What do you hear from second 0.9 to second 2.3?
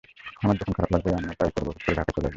লাগবে, আমিও তা-ই করব, হুট করে ঢাকায় চলে আসব।